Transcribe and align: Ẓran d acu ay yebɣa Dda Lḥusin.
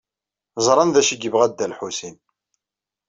Ẓran 0.65 0.89
d 0.95 0.95
acu 0.99 1.11
ay 1.13 1.19
yebɣa 1.21 1.47
Dda 1.49 1.65
Lḥusin. 1.71 2.17